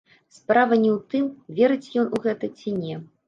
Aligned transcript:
Справа 0.35 0.77
не 0.85 0.89
ў 0.93 0.95
тым, 1.11 1.27
верыць 1.61 1.93
ён 2.05 2.09
у 2.17 2.23
гэта 2.25 2.49
ці 2.57 2.75
не. 2.83 2.95